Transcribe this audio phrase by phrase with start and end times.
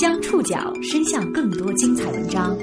[0.00, 2.56] 将触角伸向更多精彩文章，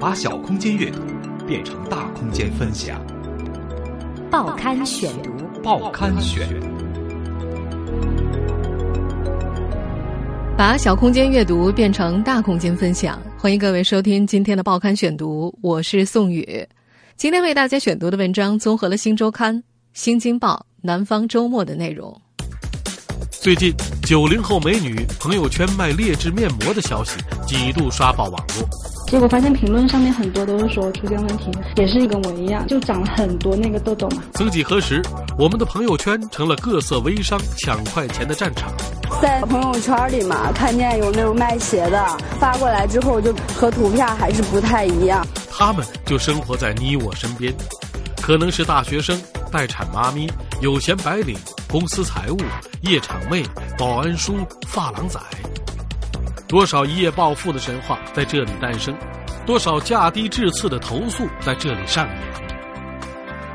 [0.00, 1.00] 把小空间阅读
[1.46, 2.98] 变成大空间分享。
[4.30, 5.30] 报刊选读，
[5.62, 6.48] 报刊选，
[10.56, 13.20] 把小空间阅读变成大空间分享。
[13.36, 16.66] 欢迎各位收听今天的报刊选读，我是宋宇。
[17.16, 19.54] 今天为大家选读的文章综合了《新周刊》
[19.92, 22.18] 《新京报》《南方周末》的内容。
[23.44, 23.74] 最近，
[24.06, 28.66] 九零后美女朋友圈卖劣质面膜的消息几度刷爆网络。
[29.06, 34.22] 结果发现评论上面很多都是说出现问题，也是跟我一样，就长了很多那个痘痘嘛。
[34.32, 35.02] 曾几何时，
[35.36, 38.72] 我们的朋友圈成了各色微商抢快钱的战场。
[39.20, 42.02] 在朋友圈里嘛，看见有那种卖鞋的
[42.40, 45.22] 发过来之后，就和图片还是不太一样。
[45.50, 47.52] 他们就生活在你我身边，
[48.22, 49.20] 可能是大学生、
[49.52, 50.30] 待产妈咪、
[50.62, 51.36] 有闲白领、
[51.74, 52.38] 公司财务、
[52.82, 53.42] 夜场妹、
[53.76, 55.18] 保安叔、发廊仔。
[56.46, 58.96] 多少一夜暴富的神话在这里诞生，
[59.44, 62.16] 多少价低质次的投诉在这里上演。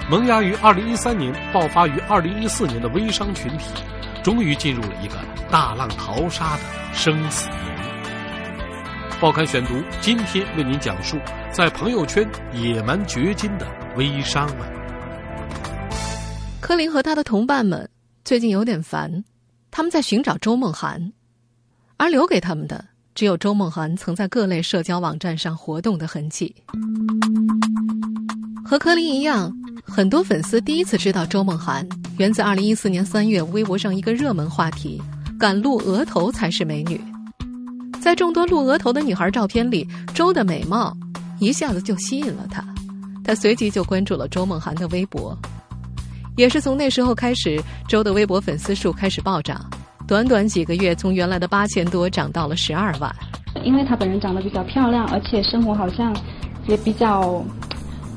[0.10, 3.68] 萌芽于二零一三年、爆发于二零一四年的微商群体，
[4.22, 5.16] 终于进入了一个
[5.50, 7.58] 大浪淘沙的生死年。
[9.22, 11.18] 报刊选读今天为您讲述
[11.54, 14.70] 在朋友圈野蛮掘金的微商们。
[16.60, 17.90] 柯林和他的同伴们
[18.30, 19.24] 最近有点烦，
[19.72, 21.12] 他们在寻找周梦涵。
[21.98, 22.86] 而留给他们的，
[23.16, 26.56] 只有周梦涵曾在各类社交网站上活动的痕迹。
[28.64, 29.52] 和柯林一样，
[29.84, 35.02] 很多粉丝第一次知道周梦涵，源自2014年3月微博上一个热门话题
[35.40, 37.02] ：“敢露额头才是美女。”
[38.00, 40.96] 在众多露额头的女孩照片里，周的美貌
[41.40, 42.64] 一下子就吸引了他，
[43.24, 45.36] 他随即就关注了周梦涵的微博。
[46.40, 49.60] 也是从那时候开始，周的微博粉丝数开始暴涨。
[50.08, 53.14] 短短几个月，从原来的八千多涨到了十二万。
[53.66, 56.16] 因为她本人长得比较漂亮，而且生活好像
[56.66, 57.44] 也比较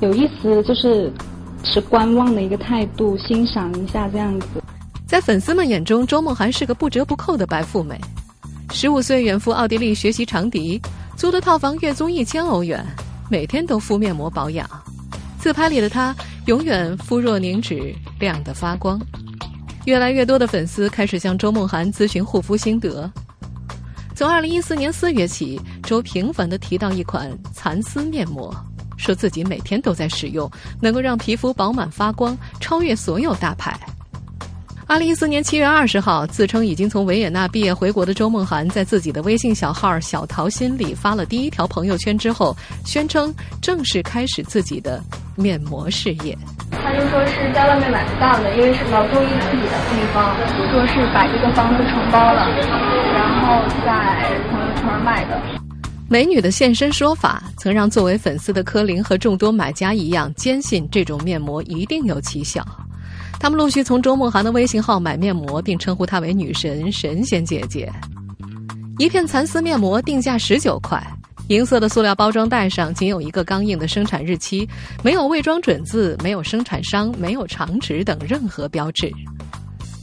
[0.01, 1.13] 有意思，就是
[1.65, 4.47] 持观望的一个态度，欣赏一下这样子。
[5.05, 8.01] 在粉丝们眼中，周梦涵是个不折不扣的白富美。
[8.71, 10.81] 十五岁远赴奥地利学习长笛，
[11.17, 12.87] 租的套房月租一千欧元，
[13.29, 14.65] 每天都敷面膜保养。
[15.43, 16.15] 自拍里的她
[16.47, 19.01] 永远肤若凝脂，亮得发光。
[19.87, 23.11] 越来越多的粉丝开始向周梦涵咨询护肤心得。
[24.15, 28.55] 从二零一四年四月起，周频繁的提到一款蚕丝面膜，
[28.97, 30.49] 说自己每天都在使用，
[30.81, 33.77] 能够让皮肤饱满发光，超越所有大牌。
[34.93, 42.55] 二零一四年七月二十号，自称已经从维也纳毕业回国的周梦涵，在自己的微信小号“小桃心”里发了第一条朋友圈之后，
[42.85, 45.03] 宣称正式开始自己的
[45.35, 46.37] 面膜事业。
[46.73, 50.37] 他就说是在外面买不到的，因为是老中医自己的配方，
[50.71, 52.47] 说是把这个方子承包了，
[53.15, 55.41] 然后在朋友圈卖的。
[56.07, 62.63] 美女的现身说法，曾让作为粉丝的柯林和众多买家一样，坚信这种面膜一定有奇效。
[63.43, 67.91] 他们陆续从周梦涵的微信号买面膜，并称呼她为女神、神仙姐姐。
[69.01, 71.05] 一片蚕丝面膜定价十九块，
[71.49, 74.69] 银色的塑料包装袋上仅有一个钢印的生产日期，
[75.03, 79.11] 没有未装准字，没有生产商，没有厂址等任何标志。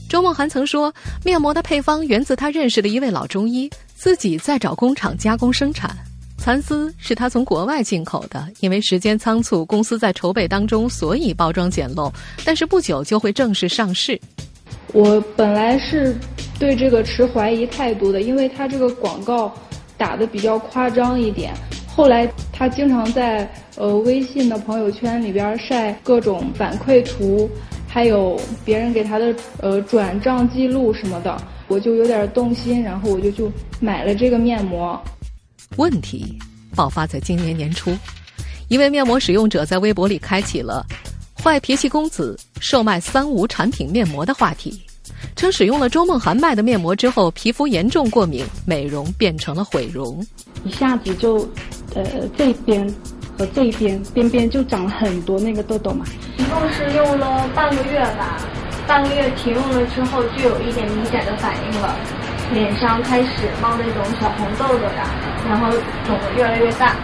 [0.06, 0.92] 周梦涵曾说，
[1.24, 5.96] 面膜的配方源自他认识的一位老中医，自己在找工厂加工生产。
[6.40, 12.10] 蚕丝是他从国外进口的，因为时间仓促，公司在筹备当中，所以包装简陋。
[12.46, 14.18] 但是不久就会正式上市。
[14.94, 16.16] 我本来是
[16.58, 19.52] 对这个持怀疑态度的，因为他这个广告
[19.98, 21.52] 打的比较夸张一点。
[21.86, 27.50] 后来他经常在呃微信的朋友圈里边晒各种反馈图，
[27.86, 31.36] 还有别人给他的呃转账记录什么的，
[31.68, 34.98] 我就有点动心，然后我就就买了这个面膜。
[35.76, 36.38] 问题
[36.74, 37.96] 爆发在今年年初，
[38.68, 40.84] 一位面膜使用者在微博里开启了
[41.42, 44.80] “坏脾气公子售卖三无产品面膜”的话题，
[45.36, 50.24] 称使用了周梦涵卖的面膜之后，皮肤严重过敏，美容变成了毁容，
[50.64, 51.48] 一下子就，
[51.94, 52.04] 呃，
[52.36, 52.86] 这边
[53.38, 56.04] 和这边边边就长了很多那个痘痘嘛。
[56.36, 58.36] 一共是用了半个月吧，
[58.86, 61.96] 半个月停用了之后，就有一点明显的反应了。
[62.52, 63.28] 脸上开始
[63.62, 65.08] 冒那种小红痘痘呀，
[65.48, 65.70] 然后
[66.06, 66.96] 肿得越来越大。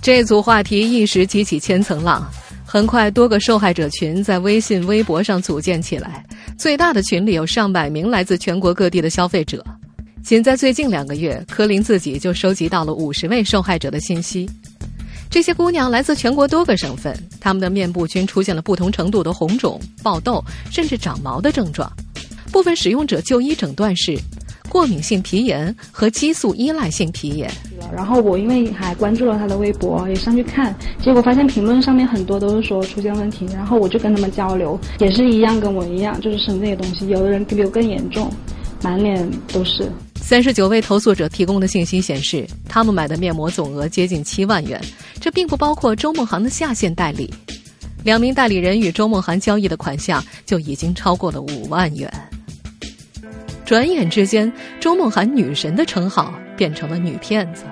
[0.00, 2.30] 这组话题一时激起千层浪，
[2.64, 6.24] 很快多个受害者群在微信、微博上组建起来。
[6.58, 9.64] 最大的群里有上百名来自全国各地的消费者。
[10.22, 14.48] 仅在最近两个月，柯林自己就收集到了五十位受害者的信息。
[15.30, 21.90] 这些姑娘来自全国多个省份，她们的面部均出现了不同程度的红肿、爆痘，甚至长毛的症状。
[22.52, 24.16] 部分使用者就医诊断是
[24.68, 27.50] 过敏性皮炎和激素依赖性皮炎。
[27.92, 38.30] 然后我因为还关注了他的微博，也上去看，结果发现评论上面很多都是说出现问题，然后我就跟他们交流，也是一样跟我一样，就是生这些东西，有的人比我更严重，
[38.82, 39.90] 满脸都是。
[40.16, 44.80] 三十九位投诉者提供的信息显示，他们买的面膜总额接近七万元，
[45.20, 47.32] 这并不包括周梦涵的下线代理。
[48.02, 52.10] 两名代理人与周梦涵交易的款项就已经超过了五万元。
[53.64, 57.64] 转眼之间，周梦涵“女神”的称号变成了女骗子。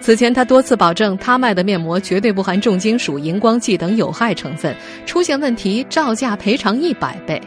[0.00, 4.74] 此前，他多次保证他卖的面膜绝对不含重金属、荧光剂等有害成分，
[5.04, 7.40] 出现问题照价赔偿一百倍。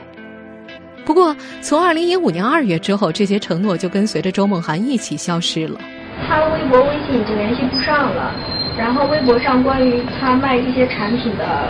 [1.04, 5.80] 不过，从二零一五年二月之后，这些承诺就跟随着周梦涵一起消失了。
[6.28, 8.36] 他的微博、微信已经联系不上了，
[8.78, 11.68] 然后微博上关于他卖这些产品的，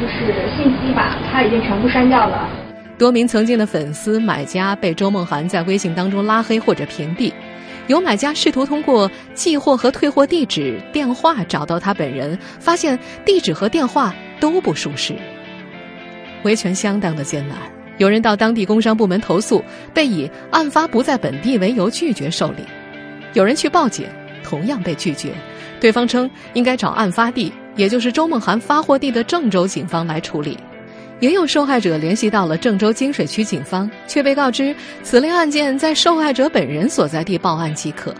[0.00, 2.48] 就是信息吧，他已经全部删掉了。
[2.96, 7.32] 多名曾经的粉丝、买家被周梦涵在微信当中拉黑或者屏蔽，
[7.90, 15.12] 有买家试图通过寄货和退货地址、电话找到他本人，发现地址和电话都不属实，
[16.44, 17.58] 维权相当的艰难。
[17.98, 19.60] 有人到当地工商部门投诉，
[19.92, 22.62] 被以案发不在本地为由拒绝受理；
[23.32, 24.06] 有人去报警，
[24.44, 25.32] 同样被拒绝，
[25.80, 30.56] 对方称应该找案发地，也就是周梦涵发货地的郑州警方来处理。
[31.20, 38.14] 也有受害者联系到了郑州金水区警方，却被告知此类案件在受害者本人所在地报案即可。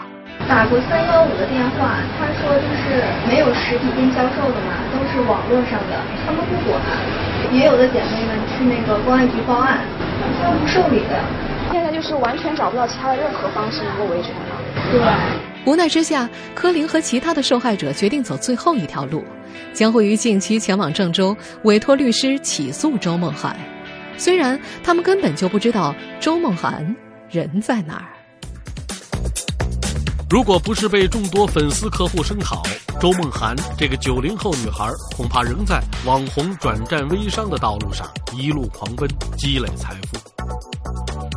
[0.49, 6.81] 打过三幺五的电话，他说就是没有实体店销售的嘛，都是网络上的，他们不管。
[7.53, 9.81] 也有的姐妹们去那个公安局报案，
[10.43, 11.19] 他们不受理的。
[11.73, 14.61] 现在就是完全找不到其他的任何方式能够维权了。
[14.93, 15.50] 对。
[15.67, 19.23] 无奈之下，柯林和其他的受害者决定走最后一条路，
[19.75, 23.57] 将会于近期前往郑州委托律师起诉周梦涵。
[24.17, 26.95] 虽然他们根本就不知道周梦涵
[27.31, 28.09] 人在哪儿。
[30.31, 32.63] 如果不是被众多粉丝客户声讨，
[33.01, 40.19] 周梦涵这个九零后女孩恐怕仍在网红转战微商的道路上一路狂奔，积累财富。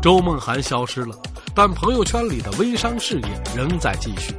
[0.02, 1.16] 周梦涵消失了，
[1.56, 4.34] 但朋友圈里的微商事业仍在继续。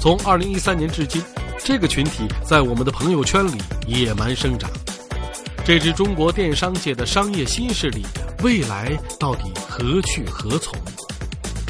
[0.00, 1.20] 从二零一三年至今，
[1.58, 3.58] 这个群体在我们的朋友圈里
[3.88, 4.70] 野蛮生长。
[5.64, 8.06] 这支中国电商界的商业新势力，
[8.44, 10.78] 未来到底何去何从？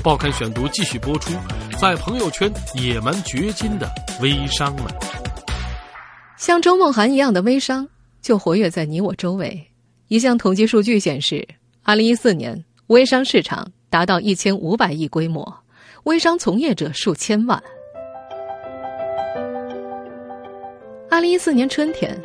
[0.05, 1.33] 报刊选读继续播出。
[1.81, 3.91] 在朋友圈野蛮掘金的
[4.21, 4.85] 微商们，
[6.37, 7.89] 像周梦涵一样的微商
[8.21, 9.67] 就活跃在你我周围。
[10.09, 11.47] 一项统计数据显示，
[11.85, 15.53] 二零一四年微商市场达到一千五百亿规模，
[16.05, 17.63] 微商从业者数千万。
[21.11, 22.17] 二零一四年春天，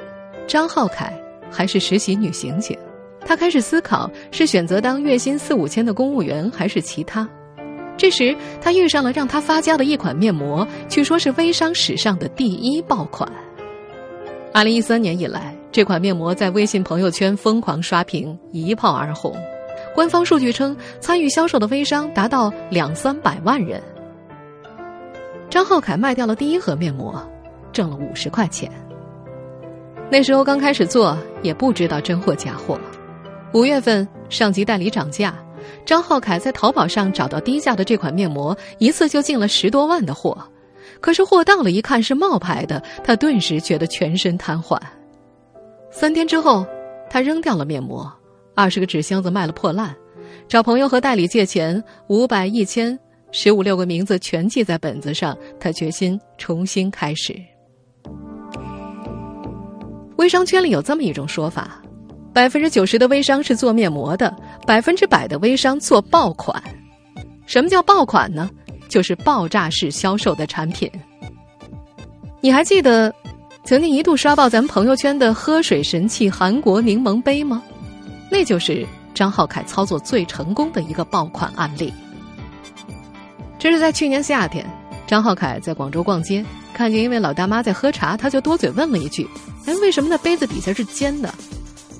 [0.48, 1.14] 张浩凯
[1.50, 2.78] 还是实习女刑警，
[3.26, 7.28] 他开始思考是选择当月薪四五千的公务员，还是其他。
[7.98, 13.32] 这时，他遇上了让他发家的一款面膜，据说是微商史上的第一爆款。
[14.52, 19.34] 二零一三年以来，这款面膜在微信朋友圈疯狂刷屏，一炮而红。
[19.94, 23.82] 官方数据称，参与销售的微商达到两三百万人。
[25.50, 27.16] 张浩凯卖掉了第一盒面膜，
[27.72, 28.72] 挣了五十块钱。
[30.10, 32.80] 那时候刚开始做，也不知道真货假货。
[33.54, 35.34] 五月份，上级代理涨价。
[35.86, 40.38] 张浩凯在淘宝上找到低价的这款面膜，一次就进了十多万的货。
[41.00, 44.78] 可是货到了，一看是冒牌的，他顿时觉得全身瘫痪。
[45.92, 46.66] 三天之后，
[47.10, 48.12] 他扔掉了面膜，
[48.56, 49.96] 二十个纸箱子卖了破烂，
[50.48, 52.98] 找朋友和代理借钱，五百、一千，
[53.32, 55.38] 十五六个名字全记在本子上。
[55.60, 57.36] 他决心重新开始。
[60.18, 61.82] 微商圈里有这么一种说法。
[62.34, 66.62] 百分之九十的微商是做面膜的，百分之百的微商做爆款。
[67.46, 68.50] 什么叫爆款呢？
[68.90, 70.90] 就是爆炸式销售的产品。
[72.42, 73.14] 你还记得
[73.66, 77.62] 曾经一度刷爆咱们朋友圈的喝水神器韩国柠檬杯吗？
[78.32, 81.94] 那就是张浩凯操作最成功的一个爆款案例。
[83.60, 84.66] 这是在去年夏天，
[85.08, 89.28] 张浩凯在广州逛街，看见一位老大妈在喝茶，他就多嘴问了一句
[89.66, 91.34] ：“哎，为什么那杯子底下是尖的？”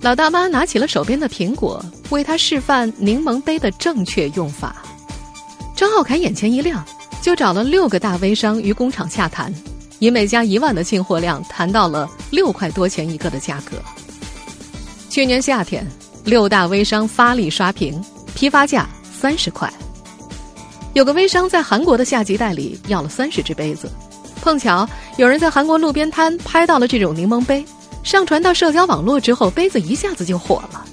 [0.02, 4.76] 老大妈拿起了手边的苹果，为他示范柠檬杯的正确用法。
[5.76, 6.84] 张浩凯眼前一亮，
[7.22, 9.54] 就找了六个大微商与工厂洽谈，
[10.00, 13.78] 以每家一万的进货量谈到了六块多钱一个的价格。
[15.10, 15.88] 去年夏天，
[16.26, 18.02] 六大微商发力刷屏，
[18.34, 19.72] 批发价三十块。
[20.94, 23.92] 有个微商在韩国的下级代理要了三十只杯子，
[24.42, 24.88] 碰巧
[25.18, 27.66] 有人在韩国路边摊拍到了这种柠檬杯。
[28.04, 30.86] 上传到社交网络之后，杯子一下子就火了。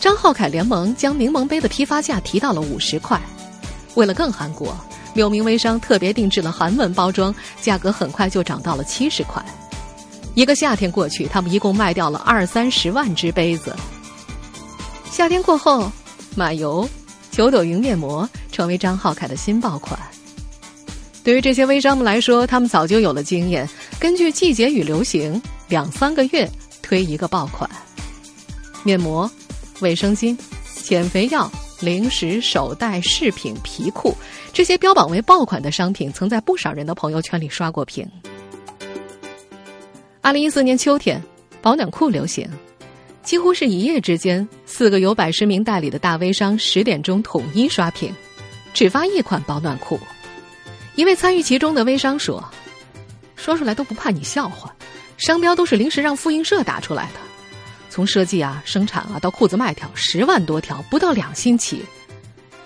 [0.00, 3.20] 张浩凯联盟将柠檬杯的批发价提到了五十块。
[3.94, 4.76] 为了更韩国，
[5.14, 9.44] 有名微商特别定制了韩文包装，价格很快就涨到了七十块。
[10.34, 13.74] 一个夏天过去，他们一共卖掉了二三十万只杯子。
[15.14, 15.92] 夏天过后，
[16.34, 16.88] 马油、
[17.30, 19.96] 九朵云面膜成为张浩凯的新爆款。
[21.22, 23.66] 对于这些微商们来说，他们早就有了经验，
[24.00, 26.50] 根据季节与流行，两三个月
[26.82, 27.70] 推一个爆款。
[28.82, 29.30] 面膜、
[29.78, 30.36] 卫生巾、
[30.82, 34.16] 减肥药、零食、手袋、饰品、皮裤，
[34.52, 38.04] 这些标榜为爆款的商品，曾在不少人的朋友圈里刷过屏。
[40.20, 41.22] 二零一四年秋天，
[41.62, 42.50] 保暖裤流行。
[43.24, 48.14] 几乎是一夜之间，四个有百十名代理的大微商十点钟统一刷屏，
[48.74, 49.98] 只发一款保暖裤。
[50.94, 52.44] 一位参与其中的微商说
[53.34, 54.72] ：“说出来都不怕你笑话，
[55.16, 57.20] 商标都是临时让复印社打出来的，
[57.88, 61.82] 从设计啊、生产啊到裤子卖条，十万多条，不到两星期。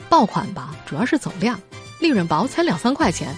[0.08, 1.58] 爆款吧，主要是走量，
[2.00, 3.32] 利润薄，才两三块钱，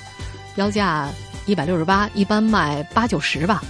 [0.57, 1.11] 标价
[1.45, 3.63] 一百六十八，一般卖八九十吧。”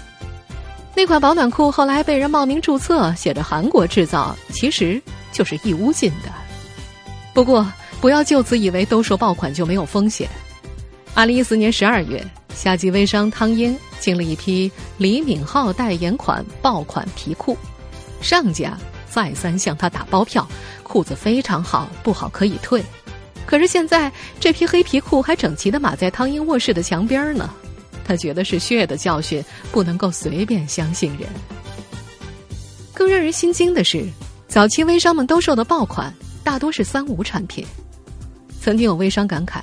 [0.94, 5.00] 那款保暖裤后来被人冒名注册，写着“韩国制造”，其实
[5.32, 6.30] 就是义乌进的。
[7.32, 7.66] 不过，
[8.00, 10.28] 不要就此以为都说爆款就没有风险。
[11.14, 12.22] 二零一四年十二月，
[12.54, 17.56] 夏季微商汤英进了一批李敏镐代言款爆款皮裤，
[18.20, 18.76] 上家
[19.08, 20.46] 再三向他打包票，
[20.82, 22.84] 裤子非常好，不好可以退。
[23.46, 27.48] 可是现在这批黑皮裤还整齐的码在汤英卧室的墙边呢。
[28.10, 29.40] 他觉得是血的教训，
[29.70, 31.28] 不能够随便相信人。
[32.92, 34.04] 更让人心惊的是，
[34.48, 36.12] 早期微商们兜售的爆款
[36.42, 37.64] 大多是三无产品。
[38.60, 39.60] 曾经有微商感慨：“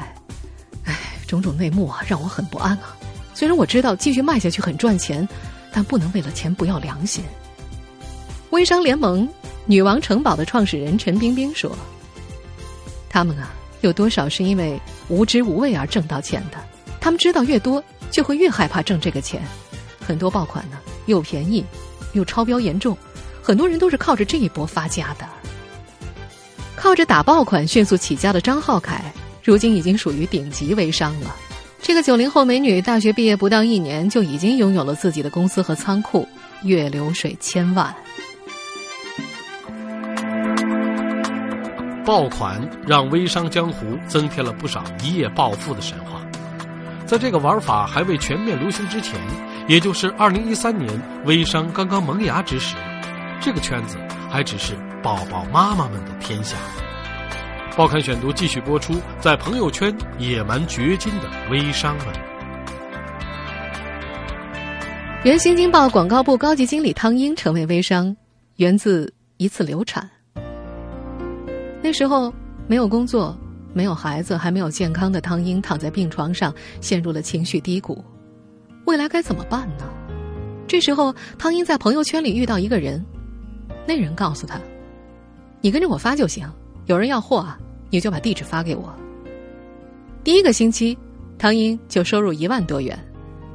[0.88, 2.96] 哎，种种内幕啊，让我很不安啊。
[3.34, 5.28] 虽然我知道继续卖下去很赚钱，
[5.74, 7.22] 但不能为了钱不要良心。”
[8.52, 9.28] 微商联盟
[9.66, 11.78] 女王城堡的创始人陈冰冰说
[13.12, 13.52] ：“他们啊，
[13.82, 16.58] 有多少是因为无知无畏而挣到钱的？
[17.02, 19.42] 他们知道越多。”就会越害怕挣这个钱，
[20.00, 21.64] 很多爆款呢又便宜，
[22.14, 22.98] 又超标严重，
[23.42, 25.28] 很多人都是靠着这一波发家的。
[26.76, 31.36] 靠着打爆款迅速起家的张浩凯，如今已经属于顶级微商了。
[31.82, 36.28] 这个九零后美女大学毕业不到一年，就已经拥有了自己的公司和仓库，
[36.64, 37.96] 月流水千万。
[42.06, 46.17] 爆款让微商江湖增添了不少一夜暴富的神话。
[47.08, 49.18] 在这个玩法还未全面流行之前，
[49.66, 52.76] 也就是二零一三年微商刚刚萌芽之时，
[53.40, 53.98] 这个圈子
[54.30, 56.58] 还只是宝宝妈妈们的天下。
[57.78, 62.08] 报刊选读继续播出，在朋友圈野蛮掘金的微商们。
[65.24, 68.14] 原新京报广告部高级经理汤英成为微商，
[68.58, 70.10] 源自一次流产。
[71.82, 72.34] 那时候
[72.68, 73.34] 没有工作。
[73.78, 78.04] 没有孩子，还没有健康的汤英躺在病床上，陷入了情绪低谷。
[78.86, 79.86] 未来该怎么办呢？
[80.68, 83.06] 这时候，汤英在朋友圈里遇到一个人，
[83.86, 84.60] 那人告诉他
[85.62, 86.52] ：“你跟着我发就行，
[86.88, 87.60] 有人要货啊，
[87.92, 88.92] 你就把地址发给我。”
[90.26, 90.98] 第一个星期，
[91.38, 92.98] 汤英就收入一万多元。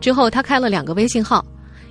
[0.01, 1.45] 之后，他开了两个微信号，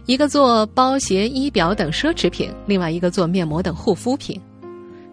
[0.05, 4.39] 一个做包鞋、衣表等奢侈品，另外一个做面膜等护肤品。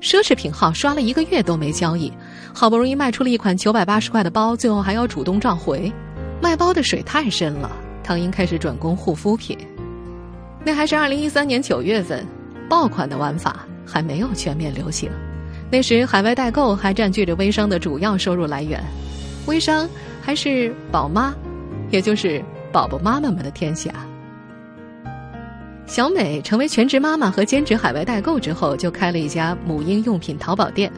[0.01, 2.13] 奢侈品号刷了一个月都没交易，
[2.55, 5.93] 好不容易卖出了一款九百八十块的包，最后还要主动召回。
[6.41, 7.71] 卖包的水太深了，
[8.03, 9.59] 唐英开始转攻护肤品。
[10.65, 12.25] 那还是二零一三年九月份，
[12.69, 15.11] 爆款的玩法还没有全面流行。
[15.71, 18.83] 那时海外代购还占据着微商的主要收入来源，
[19.47, 19.89] 微商
[20.23, 21.35] 还是宝妈，
[21.91, 23.93] 也就是宝宝妈妈们的天下。
[25.89, 30.93] 小美成为全职妈妈和兼职海外代购之后，就开了一家母婴用品淘宝店。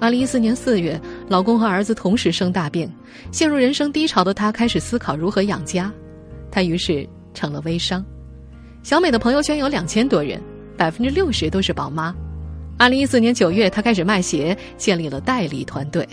[0.00, 0.98] 二零一四年四月，
[1.28, 2.90] 老公和儿子同时生大病，
[3.30, 5.92] 陷入人生低潮的她开始思考如何养家。
[6.50, 8.02] 她于是成了微商。
[8.82, 10.40] 小美的朋友圈有两千多人，
[10.74, 12.14] 百分之六十都是宝妈。
[12.78, 16.08] 二零一四年九月，她开始卖鞋，建立了代理团队。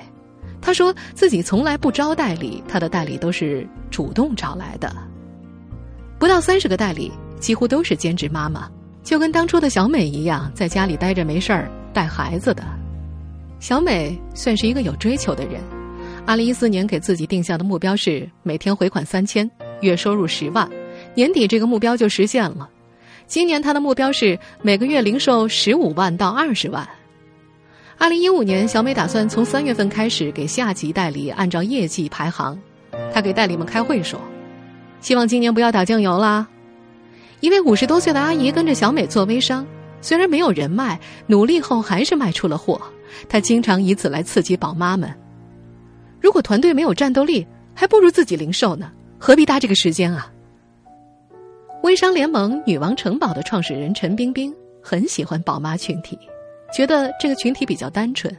[0.60, 4.94] 她说自己从来不招代理，她的代理都是主动找来的。
[6.20, 7.10] 不到三十个代理。
[7.46, 8.68] 几乎都是兼职妈妈，
[9.04, 12.64] 就跟当初的小美一样，在家里待着没事儿带孩子的。
[13.60, 15.62] 小美算是一个有追求的人，
[16.25, 19.48] 二零一四年给自己定下的目标是每天回款三千，
[19.82, 20.68] 月收入十万，
[21.14, 22.68] 年底这个目标就实现了。
[23.28, 26.90] 今年她的目标是每个月零售十五万到二十万。
[28.00, 32.58] 二零一五年，小美打算从三月份开始给下级代理按照业绩排行。
[33.14, 34.20] 她给代理们开会说
[35.00, 36.48] ：“希望今年不要打酱油啦。”
[37.42, 39.65] 一位五十多岁的阿姨跟着小美做微商，
[40.01, 42.82] 虽然没有人脉，努力后还是卖出了货。
[43.30, 45.13] 她经常以此来刺激宝妈们。
[46.20, 50.32] 如果团队没有战斗力，还不如自己零售呢，何必搭这个时间啊？
[51.84, 54.51] 微商联盟女王城堡的创始人陈冰冰
[54.82, 56.18] 很喜欢宝妈群体，
[56.74, 58.36] 觉得这个群体比较单纯。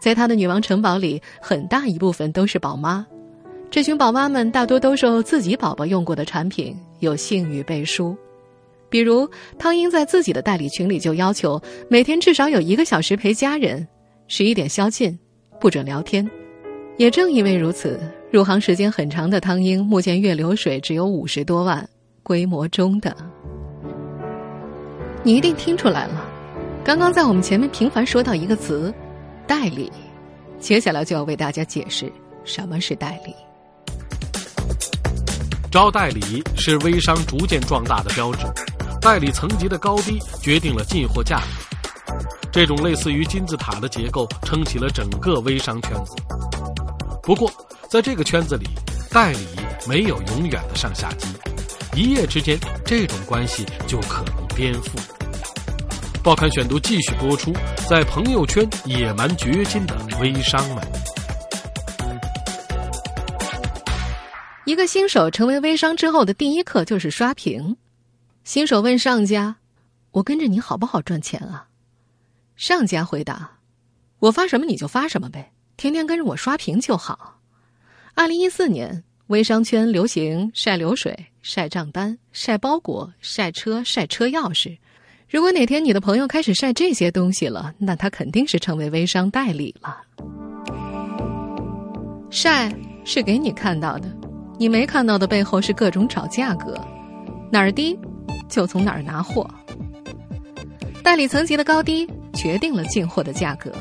[0.00, 3.06] 在她的女王城堡里，很大一部分都是宝妈。
[3.72, 8.14] 这群宝妈们大多都是自己宝宝用过的产品，有信誉背书。
[8.90, 9.26] 比如
[9.58, 13.88] 汤英在自己的代理群里就要求每天至少有一个小时陪家人，
[14.28, 15.18] 十一点宵禁，
[15.58, 16.30] 不准聊天。
[16.98, 17.98] 也正因为如此，
[18.30, 21.88] 入行时间很长的汤英目前月流水只有五十多万。
[22.22, 23.16] 规模中的，
[25.22, 26.30] 你一定听出来了。
[26.84, 28.92] 刚刚在我们前面频繁说到一个词
[29.48, 29.90] “代理”，
[30.60, 32.12] 接下来就要为大家解释
[32.44, 33.34] 什么是代理。
[35.72, 38.40] 招代理是微商逐渐壮大的标志，
[39.00, 42.14] 代理层级的高低决定了进货价格。
[42.52, 46.14] 这种类似于金字塔的结构撑起了整个微商圈子。
[47.22, 47.50] 不过，
[47.88, 48.68] 在这个圈子里，
[49.10, 49.46] 代理
[49.88, 51.26] 没有永远的上下级。
[51.94, 54.88] 一夜之间，这种关系就可能颠覆。
[56.22, 57.50] 报刊选读继续播出，
[57.88, 60.86] 在朋友圈野蛮掘金的微商们。
[64.72, 67.76] 一个新手成为微商之后的第一课就是刷屏。
[68.42, 69.56] 新手问上家
[70.12, 71.68] ：“我跟着你好不好赚钱啊？”
[72.56, 73.58] 上家回答
[74.18, 77.38] ：“我发什么你就发什么呗，天天跟着我刷屏就好。”
[78.16, 79.04] 二零一四年。
[79.28, 84.76] 微商圈流行晒流水、晒账单、晒包裹、晒车、晒车钥匙。
[85.28, 90.02] 如果哪天你的朋友开始晒这些东西了，那他肯定是成为微商代理了。
[92.30, 92.74] 晒
[93.06, 94.14] 是给你看到的，
[94.62, 96.80] 你没看到的背后是各种找价格，
[97.50, 97.98] 哪儿低
[98.48, 99.44] 就从哪儿拿货。
[101.02, 103.72] 代理层级的高低决定了进货的价格。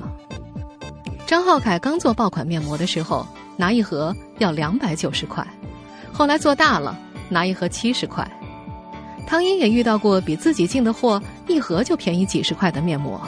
[1.27, 3.23] 张浩凯刚做爆款面膜的时候。
[3.57, 5.45] 拿一盒要两百九十块，
[6.11, 6.97] 后来做大了，
[7.29, 8.27] 拿一盒七十块。
[9.27, 13.21] 唐英也遇到过比自己进的货一盒就便宜几十块的面膜。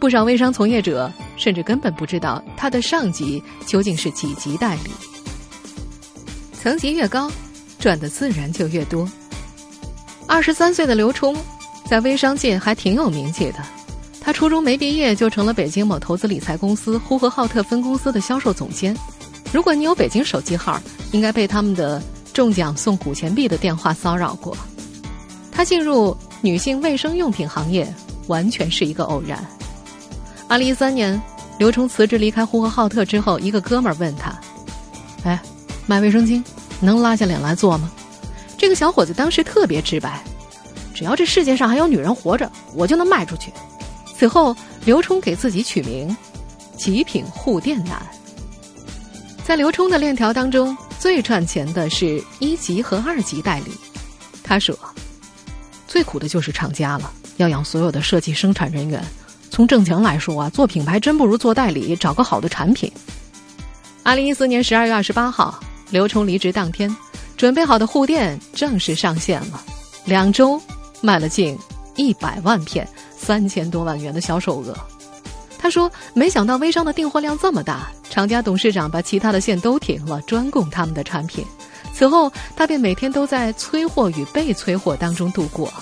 [0.00, 4.90] 不少微商从业者甚至根本不知道他的上级究竟是几级代理。
[6.64, 7.30] 层级越高，
[7.78, 9.06] 赚的自然就越多。
[10.26, 11.36] 二十三岁的刘冲，
[11.86, 13.58] 在微商界还挺有名气的。
[14.18, 18.96] 他初中没毕业就成了北京某投资理财公司呼和浩特分公司的销售总监。
[19.52, 20.80] 如果你有北京手机号，
[21.12, 24.56] 应该被他们的中奖送古钱币的电话骚扰过。
[25.52, 27.86] 他进入女性卫生用品行业，
[28.26, 29.46] 完全是一个偶然。
[30.48, 31.20] 二零一三年，
[31.58, 34.34] 刘冲辞职离开呼和浩特之后，一个哥们儿问他
[35.24, 35.38] ：“哎，
[35.86, 36.42] 卖卫生巾
[36.84, 37.90] 能拉下脸来做吗？”
[38.56, 40.22] 这个小伙子当时特别直白
[40.94, 43.52] ：“只要这世界上还有女人活着，我就能卖出去。”
[44.16, 46.16] 此后，刘冲给自己取名
[46.78, 48.00] “极品护垫男”。
[49.44, 53.72] 在刘冲的链条当中，最赚钱的是一级和二级代理。
[54.42, 54.74] 他说
[55.86, 59.04] ：“最苦的就是厂家了，要养所有的设计生产人员。
[59.50, 62.90] 从挣钱来说啊，做品牌真不如做代理，找个好的产品。”
[64.02, 65.58] 二零一四年十二月二十八号，
[65.94, 66.92] 刘冲离职当天，
[67.36, 69.62] 准备好的护垫正式上线了。
[70.04, 70.60] 两周
[71.00, 71.56] 卖了近
[71.94, 72.84] 一百万片，
[73.16, 74.76] 三千多万元的销售额。
[75.56, 81.44] 他说：“没想到微商的订货量这么大，厂家董事长把其他的线都停了，专供他们的产品。
[81.92, 85.72] 此后，他便每天都在催货与被催货当中度过。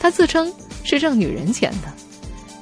[0.00, 1.92] 他自称是挣女人钱的，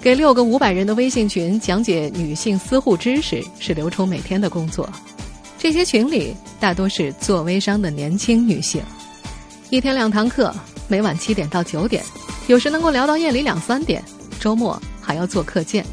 [0.03, 4.87] 给六个五百人的微信群讲解女性私护知识是刘冲每天的工作。
[5.61, 8.83] 这些群里大多是做微商的年轻女性，
[9.69, 10.51] 一天两堂课，
[10.89, 12.03] 每晚七点到九点，
[12.47, 14.03] 有时能够聊到夜里两三点，
[14.41, 15.85] 周末还要做课件。”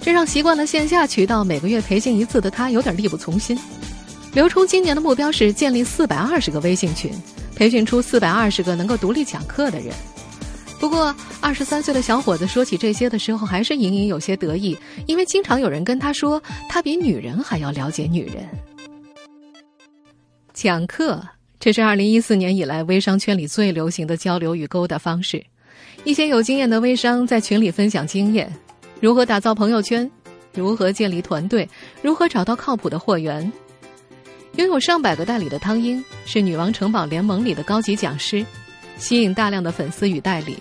[0.00, 3.58] 这让习惯了线下渠道每个月培训一次的他有点力不从心。
[4.34, 7.10] 刘冲今年的目标是建立四百二十个微信群，
[7.56, 9.92] 培训出四百二十个能够独立讲课的人。
[10.78, 18.48] 不过，二十三岁的小伙子说起这些的时候，还是隐隐有些得意，因为经常有人跟他说，他比女人还要了解女人。
[20.62, 21.20] 讲课，
[21.58, 25.44] 这是二零一四年以来微商圈里最流行的交流与勾搭方式。
[26.04, 28.48] 一些有经验的微商在群里分享经验。
[29.00, 30.08] 如何打造朋友圈？
[30.54, 31.68] 如何建立团队？
[32.00, 33.52] 如何找到靠谱的货源？
[34.54, 38.46] 拥有上百个代理的汤英是女王城堡联盟里的高级讲师，
[38.98, 40.56] 吸引大量的粉丝与代理。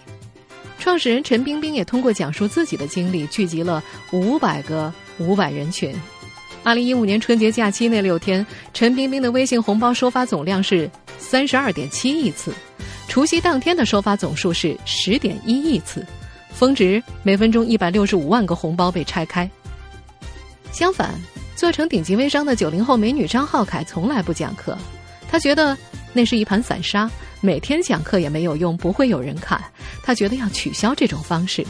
[0.79, 5.93] 创始人陈冰冰也通过讲述自己的经历，聚集了五百个五百人群。
[6.63, 12.53] 二零一五年春节假期那六天，陈冰冰的微信红包收发总量是三十二点七亿次，
[13.07, 16.05] 除夕当天的收发总数是十点一亿次。
[16.51, 19.49] 峰值每分钟一百六十五万个红包被拆开。
[20.71, 21.15] 相反，
[21.55, 24.77] 做成顶级微商的九零后美女张浩凯从来不讲课，
[25.27, 25.75] 她觉得
[26.13, 29.59] 那是一盘散沙，每天讲课也没有用，不会有人看。
[30.03, 31.65] 她觉得要取消这种方式。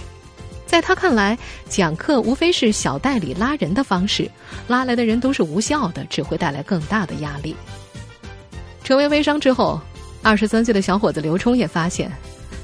[0.71, 4.31] 在他看来，讲课无非是小代理拉人的方式，
[4.69, 7.53] 拉来的人都是无效的，只会带来更大的压力。
[8.81, 9.77] 成为微商之后，
[10.23, 12.09] 二十三岁的小伙子刘冲也发现，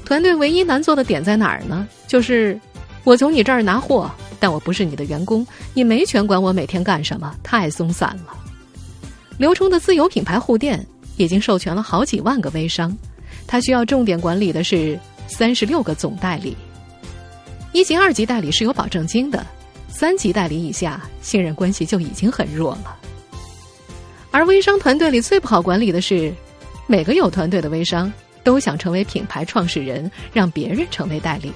[0.06, 1.86] 团队唯一难做的点在哪儿呢？
[2.06, 2.58] 就是
[3.04, 8.34] 我从你这儿拿货，但我不是你的员工，你没权管我每天干什么，太松散了。
[9.36, 10.82] 刘冲的自有品牌护垫
[11.18, 12.90] 已经授权了好几万个微商，
[13.46, 16.56] 他需要重点管理的是三十六个总代理。
[17.72, 19.46] 一级、二级代理是有保证金的，
[19.88, 22.96] 三级代理以下，信任关系就已经很弱了。
[24.30, 26.32] 而微商团队里最不好管理的是，
[26.86, 31.52] 每个有团队的微商都想成为品牌创始人，让别人成为代理。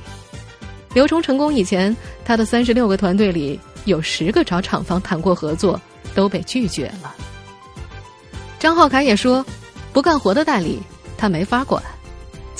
[0.94, 1.94] 刘冲成功以前，
[2.24, 5.80] 他的三十六个团队里有十个找厂方谈过合作，
[6.14, 7.14] 都被拒绝了。
[8.58, 9.44] 张浩凯也说，
[9.92, 10.78] 不干活的代理
[11.16, 11.82] 他没法管。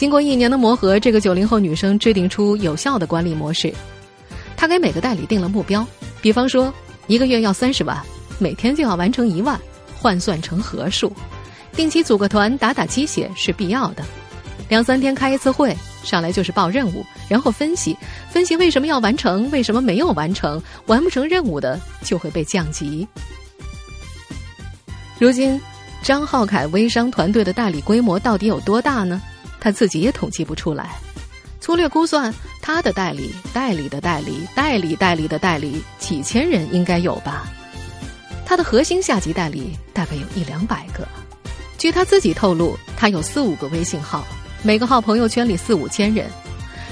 [0.03, 3.73] 经过一年的磨合，这个九零后女生制定出有效的管理模式。
[4.57, 5.87] 她给每个代理定了目标，
[6.21, 6.75] 比方说
[7.07, 7.97] 一个月要三十万，
[8.41, 9.57] 每天就要完成一万，
[9.97, 11.13] 换算成合数。
[11.77, 14.03] 定期组个团打打鸡血是必要的。
[14.69, 17.97] 两三天开一次会，上来就是报任务，然后分析
[18.29, 23.07] 分析为什么要完成，为什么没有完成，完不成任务的就会被降级。
[25.21, 25.61] 如今，
[26.03, 29.23] 张浩凯微商团队的代理规模到底有多大呢？
[29.63, 30.99] 他自己也统计不出来，
[31.61, 37.49] 粗略估算，他的代理、代理的代理、代理代理的代理，几千人应该有吧。
[38.45, 41.07] 他的核心下级代理大概有一两百个。
[41.79, 44.25] 据他自己透露，他有四五个微信号，
[44.65, 46.29] 每个号朋友圈里四五千人。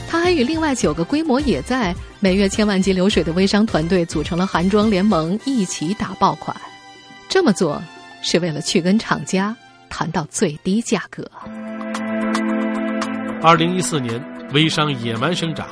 [0.09, 6.57] 他还与另外九个规模也在每月千万级流水的微商团队组成了韩妆联盟，一起打爆款。
[7.29, 7.83] 这么做
[8.23, 9.57] 是为了去跟厂家
[9.89, 11.29] 谈到最低价格。
[13.43, 14.23] 二零一四年，
[14.53, 15.67] 微商野蛮生长，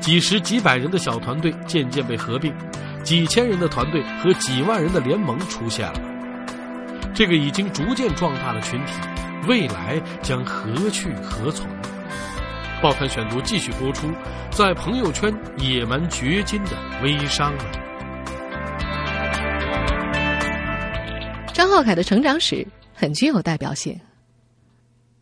[0.00, 2.52] 几十几百人的小团队渐渐被合并，
[3.04, 6.00] 几千人的团队和几万人的联盟出现了。
[7.14, 8.94] 这个已经逐渐壮大的群体，
[9.46, 11.64] 未来将何去何从？
[12.82, 14.10] 报刊选读继续播出，
[14.50, 16.70] 在朋友圈野蛮掘金的
[17.04, 17.60] 微商们。
[21.52, 23.96] 张浩凯的成长史很具有代表性，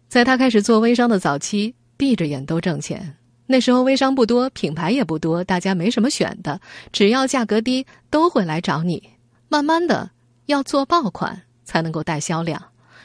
[0.08, 1.74] 在他开始做微商的早期。
[2.00, 3.14] 闭着眼都挣钱。
[3.44, 6.58] 那时候微商不多，品牌也不多，大家没什么选的，
[6.92, 9.02] 只要价格低，都会来找你。
[9.50, 10.10] 慢慢的，
[10.46, 12.62] 要做爆款才能够带销量。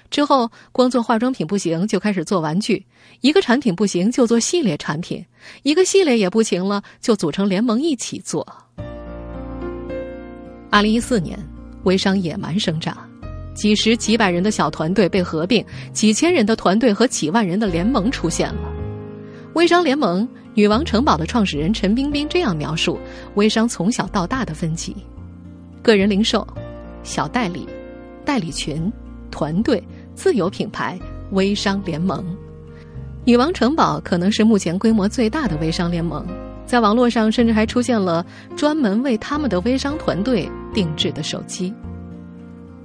[0.09, 2.85] 之后，光做化妆品不行，就开始做玩具。
[3.19, 5.25] 一个产品不行，就做系列产品。
[5.63, 8.47] 一个系列也不行了，就组成联盟一起做。
[10.69, 11.37] 二零一四年，
[11.83, 12.97] 微商野蛮生长。
[13.55, 18.74] 几十几百人的小团队被合并，几千人的团队和几万人的联盟出现了。
[19.55, 22.99] 微商联盟女王城堡的创始人陈冰冰这样描述
[23.35, 24.93] 微商从小到大的分级：
[25.81, 26.45] 个人零售、
[27.03, 27.65] 小代理、
[28.25, 28.91] 代理群、
[29.31, 29.81] 团队、
[30.13, 30.99] 自有品牌、
[31.31, 32.21] 微商联盟。
[33.23, 36.27] 女王城堡可能是目前规模最大的微商联盟，
[36.65, 38.25] 在网络上甚至还出现了
[38.57, 41.73] 专门为他们的微商团队定制的手机。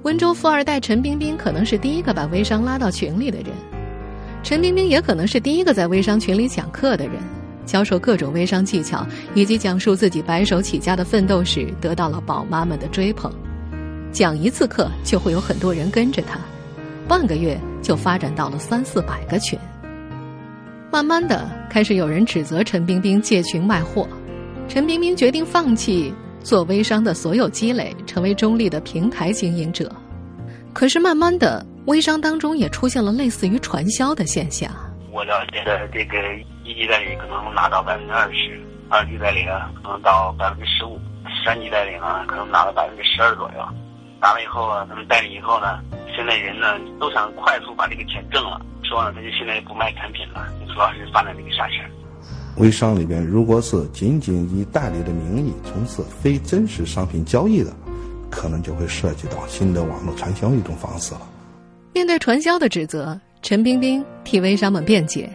[0.03, 3.47] 温州富二代陈冰冰可能是第一个把微商拉到群里的人，
[4.43, 7.15] 陈冰冰也可能是第一个在微商群里讲课的人，
[7.65, 13.31] 教授各种微商技巧，以及讲述自己白手起家的奋斗史，得到了宝妈们的追捧。
[14.11, 16.39] 讲一次课就会有很多人跟着他，
[17.07, 19.57] 半个月就发展到了三四百个群。
[20.91, 24.07] 慢慢的，开始有人指责陈冰冰借群卖货，
[24.67, 26.13] 陈冰冰决定放弃。
[26.43, 29.91] 做微商的所有积累，成为中立的平台经营者。
[30.73, 34.71] 可是慢慢的，微商当中也出现了类似于传销的现象。
[35.11, 36.17] 我了解的这个
[36.63, 40.99] 一级代理可能拿到百分之二十，二级代理啊可能到百分之十五，
[41.43, 43.65] 三级代理呢可能拿到百分之十二左右。
[44.21, 45.79] 拿了以后啊，他们代理以后呢，
[46.15, 51.89] 现在人呢都想快速把这个钱挣了，说呢他就现在不卖产品了，主要是发展这个下线。
[52.57, 57.73] 微商里边，如果是仅仅以代理的名义从事非真实商品交易的，
[58.29, 61.21] 可能就会涉及到新的网络传销一种方式了。
[61.93, 65.29] 面对传销的指责，陈冰冰替微商们辩解。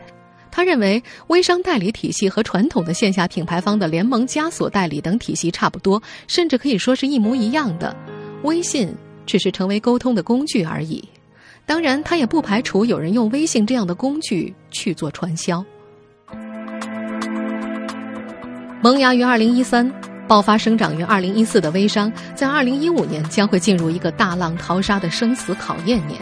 [0.50, 7.94] 他认为，微商代理体系和传统的线下品牌方的联盟、枷锁代理等体系差不多，甚至可以说是一模一样的。
[8.42, 8.88] 微信
[9.26, 11.06] 只是成为沟通的工具而已。
[11.66, 15.62] 当然，他也不排除有人用微信这样的工具去做传销。
[18.80, 19.92] 萌芽于二零一三，
[20.26, 26.18] 爆发生长于二零一四的微商，在二零一五年将会进入一个大浪淘沙的生死考验年。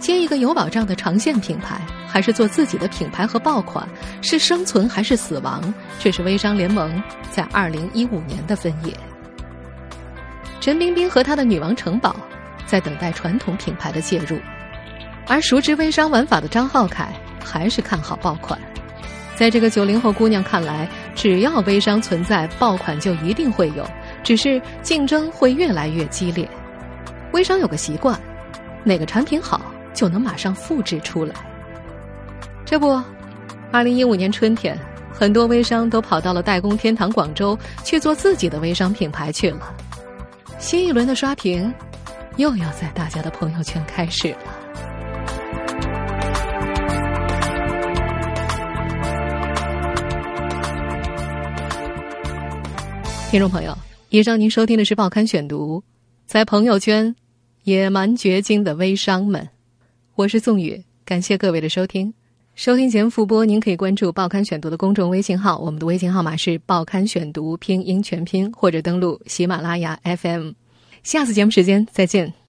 [0.00, 3.86] 接一个有保障的长线品牌，还是做自己的品牌和爆款，
[4.22, 5.62] 是生存还是死亡？
[6.00, 8.92] 这是微商联盟在二零一五年的分野。
[10.58, 12.16] 陈冰冰和她的女王城堡
[12.66, 14.38] 在等待传统品牌的介入，
[15.26, 17.12] 而熟知微商玩法的张浩凯
[17.44, 18.58] 还是看好爆款。
[19.36, 23.88] 在这个九零后姑娘看来，只要微商存在，爆款就一定会有，
[24.22, 26.48] 只是竞争会越来越激烈。
[27.32, 28.18] 微商有个习惯，
[28.84, 31.34] 哪个产品好就能马上复制出来。
[32.64, 33.02] 这不，
[33.72, 34.78] 二零一五年春天，
[35.12, 39.74] 很多微商都跑到了代工天堂广州去做自己的微商品牌去了。
[40.58, 41.72] 新一轮的刷屏，
[42.36, 44.38] 又要在大家的朋友圈开始了。
[53.30, 53.76] 听众朋友，
[54.08, 55.78] 以上您收听的是《报刊选读》，
[56.26, 57.14] 在朋友圈，
[57.62, 59.48] 野蛮绝经的微商们，
[60.20, 62.12] 我是宋宇，感谢各位的收听。
[62.54, 70.50] 收听节目复播，您可以关注《报刊选读》的公众微信号，我们的微信号码是《报刊选读》拼音全拼，或者登录喜马拉雅 FM。
[71.02, 72.34] 下次节目时间再见。